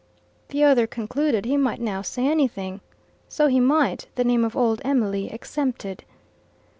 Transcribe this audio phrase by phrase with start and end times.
[0.47, 2.81] The other concluded he might now say anything.
[3.29, 6.05] So he might the name of old Emily excepted.